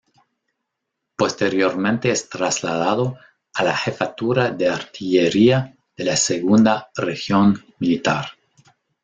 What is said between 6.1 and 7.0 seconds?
Segunda